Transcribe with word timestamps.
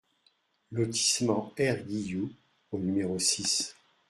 Lotissement 0.71 1.53
R 1.59 1.77
Guilloux 1.85 2.31
au 2.71 2.79
numéro 2.79 3.19
six 3.19 3.75